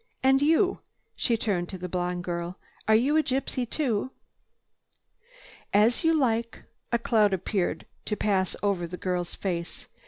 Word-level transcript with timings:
"And 0.23 0.41
you—" 0.41 0.79
she 1.15 1.37
turned 1.37 1.69
to 1.69 1.77
the 1.77 1.87
blonde 1.87 2.23
girl, 2.23 2.57
"are 2.87 2.95
you 2.95 3.17
a 3.17 3.21
gypsy 3.23 3.69
too?" 3.69 4.09
"As 5.75 6.03
you 6.03 6.11
like." 6.15 6.63
A 6.91 6.97
cloud 6.97 7.33
appeared 7.33 7.85
to 8.05 8.17
pass 8.17 8.55
over 8.63 8.87
the 8.87 8.97
girl's 8.97 9.35
face. 9.35 9.85